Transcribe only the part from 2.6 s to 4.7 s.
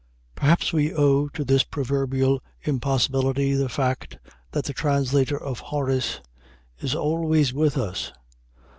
impossibility the fact that